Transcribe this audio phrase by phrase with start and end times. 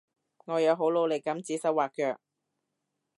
[0.45, 2.19] 我有好努力噉指手劃腳